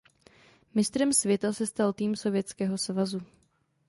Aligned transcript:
Mistrem 0.73 1.13
světa 1.13 1.53
se 1.53 1.67
stal 1.67 1.93
tým 1.93 2.15
Sovětského 2.15 2.77
svazu. 2.77 3.21